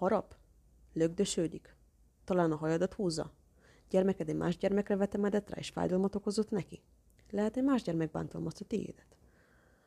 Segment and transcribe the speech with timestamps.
[0.00, 0.36] Harap?
[0.92, 1.76] Lögdösödik?
[2.24, 3.32] Talán a hajadat húzza?
[3.90, 6.82] Gyermeked egy más gyermekre vetemedett rá, és fájdalmat okozott neki?
[7.30, 9.16] Lehet, egy más gyermek bántalmazta tiédet?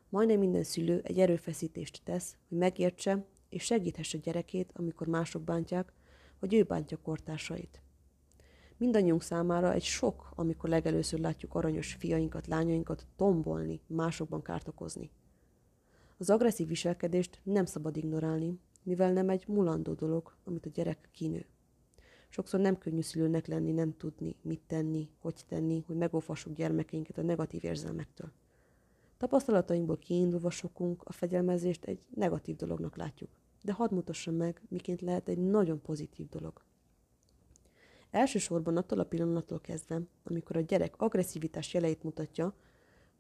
[0.09, 5.93] Majdnem minden szülő egy erőfeszítést tesz, hogy megértse és segíthesse gyerekét, amikor mások bántják,
[6.39, 7.81] vagy ő bántja kortársait.
[8.77, 15.11] Mindannyiunk számára egy sok, amikor legelőször látjuk aranyos fiainkat, lányainkat tombolni, másokban kárt okozni.
[16.17, 21.45] Az agresszív viselkedést nem szabad ignorálni, mivel nem egy mulandó dolog, amit a gyerek kinő.
[22.29, 27.21] Sokszor nem könnyű szülőnek lenni, nem tudni, mit tenni, hogy tenni, hogy megóvhassuk gyermekeinket a
[27.21, 28.31] negatív érzelmektől.
[29.17, 33.29] Tapasztalatainkból kiindulva sokunk a fegyelmezést egy negatív dolognak látjuk,
[33.63, 36.61] de hadd mutassam meg, miként lehet egy nagyon pozitív dolog.
[38.11, 42.55] Elsősorban attól a pillanattól kezdve, amikor a gyerek agresszivitás jeleit mutatja,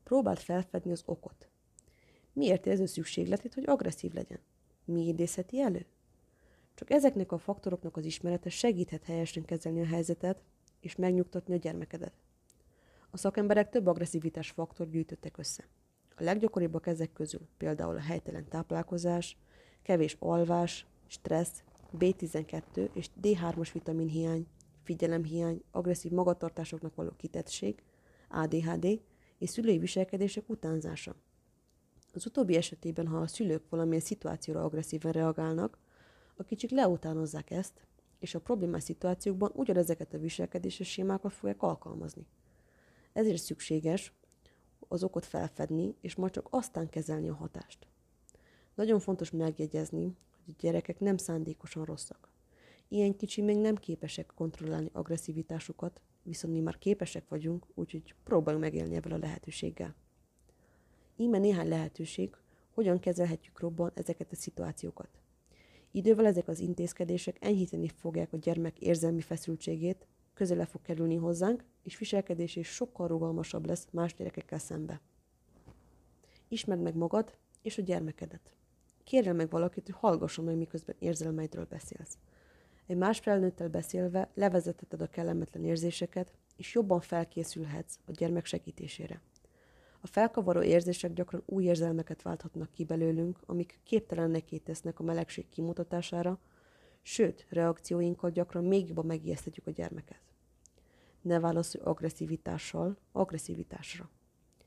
[0.03, 1.49] próbált felfedni az okot.
[2.33, 4.39] Miért érzi szükségletét, hogy agresszív legyen?
[4.85, 5.85] Mi idézheti elő?
[6.73, 10.41] Csak ezeknek a faktoroknak az ismerete segíthet helyesen kezelni a helyzetet
[10.79, 12.13] és megnyugtatni a gyermekedet.
[13.11, 15.67] A szakemberek több agresszivitás faktor gyűjtöttek össze.
[16.15, 19.37] A leggyakoribbak ezek közül például a helytelen táplálkozás,
[19.81, 21.63] kevés alvás, stressz,
[21.97, 24.47] B12 és D3-as vitaminhiány,
[24.83, 27.83] figyelemhiány, agresszív magatartásoknak való kitettség,
[28.29, 29.01] ADHD
[29.37, 31.15] és szülői viselkedések utánzása.
[32.15, 35.77] Az utóbbi esetében, ha a szülők valamilyen szituációra agresszíven reagálnak,
[36.35, 37.87] a kicsik leutánozzák ezt,
[38.19, 42.25] és a problémás szituációkban ugyanezeket a viselkedési sémákat fogják alkalmazni.
[43.13, 44.13] Ezért szükséges
[44.87, 47.87] az okot felfedni, és majd csak aztán kezelni a hatást.
[48.75, 52.29] Nagyon fontos megjegyezni, hogy a gyerekek nem szándékosan rosszak.
[52.87, 58.95] Ilyen kicsi még nem képesek kontrollálni agresszivitásukat, viszont mi már képesek vagyunk, úgyhogy próbáljunk megélni
[58.95, 59.95] ebből a lehetőséggel.
[61.15, 62.35] Íme néhány lehetőség,
[62.73, 65.09] hogyan kezelhetjük robban ezeket a szituációkat.
[65.91, 71.97] Idővel ezek az intézkedések enyhíteni fogják a gyermek érzelmi feszültségét, közele fog kerülni hozzánk, és
[71.97, 75.01] viselkedés is sokkal rugalmasabb lesz más gyerekekkel szembe.
[76.47, 78.55] Ismerd meg magad és a gyermekedet.
[79.03, 82.17] Kérjél meg valakit, hogy hallgasson meg, miközben érzelmeidről beszélsz.
[82.87, 89.21] Egy más felnőttel beszélve levezetheted a kellemetlen érzéseket, és jobban felkészülhetsz a gyermek segítésére.
[90.05, 96.39] A felkavaró érzések gyakran új érzelmeket válthatnak ki belőlünk, amik képtelennek tesznek a melegség kimutatására,
[97.01, 100.21] sőt, reakcióinkkal gyakran még jobban megijeszthetjük a gyermeket.
[101.21, 104.09] Ne válaszolj agresszivitással agresszivitásra.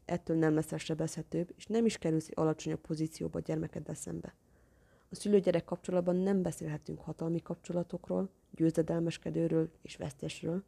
[0.05, 4.35] Ettől nem leszel sebezhetőbb, és nem is kerülsz egy alacsonyabb pozícióba a gyermekeddel szembe.
[5.09, 10.65] A szülő-gyerek kapcsolatban nem beszélhetünk hatalmi kapcsolatokról, győzedelmeskedőről és vesztesről,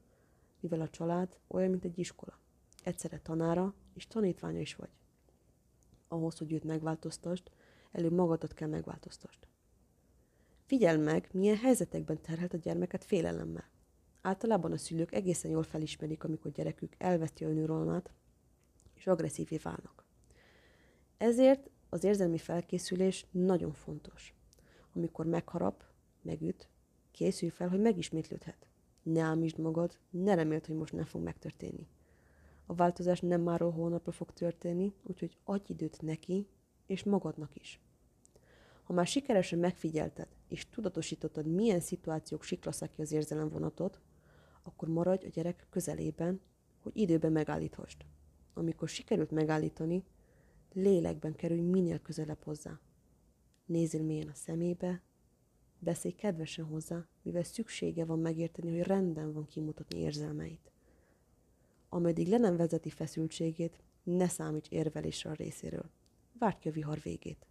[0.61, 2.39] mivel a család olyan, mint egy iskola.
[2.85, 4.91] Egyszerre tanára és tanítványa is vagy.
[6.09, 7.51] Ahhoz, hogy őt megváltoztasd,
[7.93, 9.39] előbb magadat kell megváltoztasd.
[10.67, 13.69] Figyeld meg, milyen helyzetekben terhelt a gyermeket félelemmel.
[14.21, 18.11] Általában a szülők egészen jól felismerik, amikor gyerekük elveszti a önuralmát,
[18.95, 20.05] és agresszívé válnak.
[21.17, 24.35] Ezért az érzelmi felkészülés nagyon fontos.
[24.95, 25.85] Amikor megharap,
[26.23, 26.69] megüt,
[27.11, 28.69] készülj fel, hogy megismétlődhet.
[29.03, 31.89] Ne ámítsd magad, ne reméld, hogy most nem fog megtörténni.
[32.71, 36.49] A változás nem máról hónapra fog történni, úgyhogy adj időt neki,
[36.87, 37.81] és magadnak is.
[38.83, 44.01] Ha már sikeresen megfigyelted, és tudatosítottad, milyen szituációk siklaszak ki az érzelemvonatot,
[44.63, 46.41] akkor maradj a gyerek közelében,
[46.83, 48.05] hogy időben megállíthast.
[48.55, 50.05] Amikor sikerült megállítani,
[50.73, 52.81] lélekben kerülj minél közelebb hozzá.
[53.67, 55.03] Nézzél mélyen a szemébe,
[55.79, 60.73] beszélj kedvesen hozzá, mivel szüksége van megérteni, hogy rendben van kimutatni érzelmeit.
[61.89, 65.91] Ameddig le nem vezeti feszültségét, ne számíts érvelésre a részéről.
[66.39, 67.47] Várj ki a vihar végét.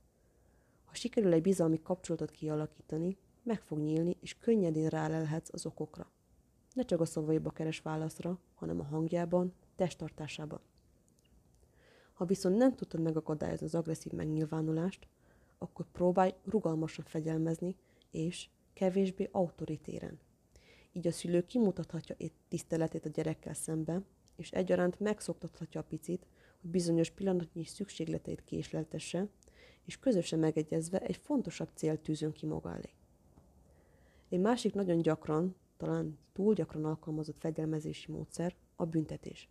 [0.86, 6.12] Ha sikerül egy bizalmi kapcsolatot kialakítani, meg fog nyílni, és könnyedén rálelhetsz az okokra.
[6.74, 10.60] Ne csak a szavaiba keres válaszra, hanem a hangjában, testtartásában.
[12.14, 15.08] Ha viszont nem tudod megakadályozni az agresszív megnyilvánulást,
[15.58, 17.76] akkor próbálj rugalmasan fegyelmezni,
[18.12, 20.20] és kevésbé autoritéren.
[20.92, 22.16] Így a szülő kimutathatja
[22.48, 24.02] tiszteletét a gyerekkel szembe,
[24.38, 26.26] és egyaránt megszoktathatja a picit,
[26.62, 29.28] hogy bizonyos pillanatnyi szükségleteit késleltesse,
[29.86, 32.94] és közösen megegyezve egy fontosabb célt tűzön ki maga elé.
[34.30, 39.50] Egy másik nagyon gyakran, talán túl gyakran alkalmazott fegyelmezési módszer a büntetés.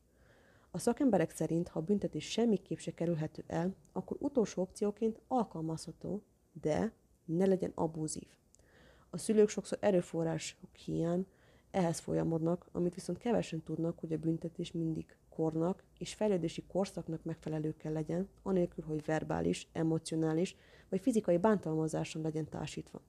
[0.71, 6.23] A szakemberek szerint, ha a büntetés semmiképp se kerülhető el, akkor utolsó opcióként alkalmazható,
[6.61, 6.93] de
[7.25, 8.29] ne legyen abúzív.
[9.11, 11.27] A szülők sokszor erőforrások hiány
[11.77, 17.77] ehhez folyamodnak, amit viszont kevesen tudnak, hogy a büntetés mindig kornak és fejlődési korszaknak megfelelő
[17.77, 20.57] kell legyen, anélkül, hogy verbális, emocionális
[20.89, 23.01] vagy fizikai bántalmazáson legyen társítva.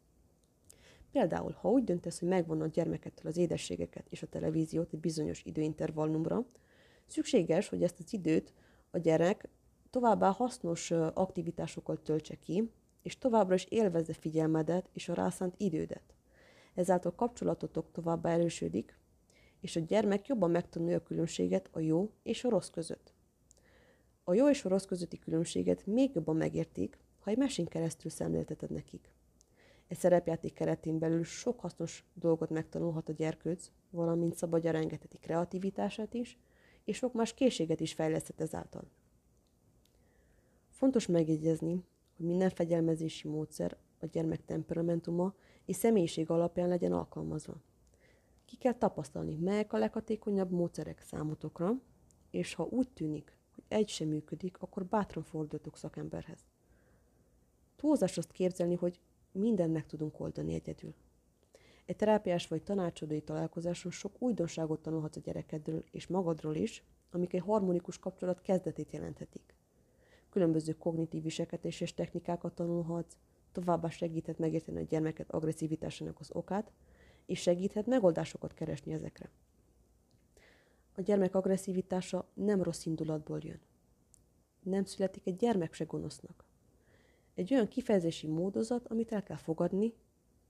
[1.11, 6.45] Például, ha úgy döntesz, hogy megvonod gyermekettől az édességeket és a televíziót egy bizonyos időintervallumra,
[7.05, 8.53] szükséges, hogy ezt az időt
[8.91, 9.49] a gyerek
[9.89, 12.71] továbbá hasznos aktivitásokkal töltse ki,
[13.01, 16.16] és továbbra is élvezze figyelmedet és a rászánt idődet.
[16.77, 18.97] Ezáltal kapcsolatotok továbbá erősödik,
[19.59, 23.13] és a gyermek jobban megtanulja a különbséget a jó és a rossz között.
[24.24, 28.71] A jó és a rossz közötti különbséget még jobban megértik, ha egy mesén keresztül szemlélteted
[28.71, 29.12] nekik.
[29.88, 36.38] Egy szerepjáték keretén belül sok hasznos dolgot megtanulhat a gyerkőc, valamint szabadjára engedheti kreativitását is,
[36.83, 38.83] és sok más készséget is fejleszthet ezáltal.
[40.69, 41.83] Fontos megjegyezni,
[42.18, 45.33] hogy minden fegyelmezési módszer a gyermek temperamentuma
[45.67, 47.61] és személyiség alapján legyen alkalmazva.
[48.45, 51.73] Ki kell tapasztalni, melyek a leghatékonyabb módszerek számotokra,
[52.31, 56.39] és ha úgy tűnik, hogy egy sem működik, akkor bátran fordultok szakemberhez.
[57.75, 58.99] Túlzás azt képzelni, hogy
[59.31, 60.93] mindent meg tudunk oldani egyedül.
[61.85, 67.41] Egy terápiás vagy tanácsadói találkozáson sok újdonságot tanulhatsz a gyerekedről és magadról is, amik egy
[67.41, 69.55] harmonikus kapcsolat kezdetét jelenthetik.
[70.29, 73.17] Különböző kognitív viselkedéses technikákat tanulhatsz,
[73.51, 76.71] továbbá segíthet megérteni a gyermeket agresszivitásának az okát,
[77.25, 79.29] és segíthet megoldásokat keresni ezekre.
[80.95, 83.59] A gyermek agresszivitása nem rossz indulatból jön.
[84.63, 86.45] Nem születik egy gyermek se gonosznak.
[87.35, 89.93] Egy olyan kifejezési módozat, amit el kell fogadni,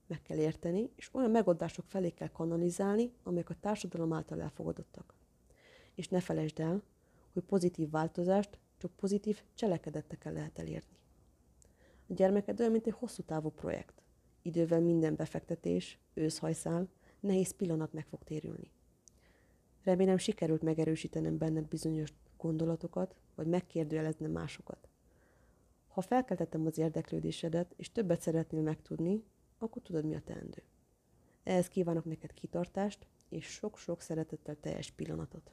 [0.07, 5.13] meg kell érteni, és olyan megoldások felé kell kanalizálni, amelyek a társadalom által elfogadottak.
[5.95, 6.83] És ne felejtsd el,
[7.33, 10.97] hogy pozitív változást csak pozitív cselekedettekkel lehet elérni.
[12.09, 14.01] A gyermeked olyan, mint egy hosszú távú projekt.
[14.41, 16.87] Idővel minden befektetés, őszhajszál,
[17.19, 18.71] nehéz pillanat meg fog térülni.
[19.83, 24.89] Remélem sikerült megerősítenem benned bizonyos gondolatokat, vagy megkérdőjeleznem másokat.
[25.87, 29.23] Ha felkeltettem az érdeklődésedet, és többet szeretnél megtudni,
[29.57, 30.63] akkor tudod, mi a teendő.
[31.43, 35.51] Ehhez kívánok neked kitartást, és sok-sok szeretettel teljes pillanatot.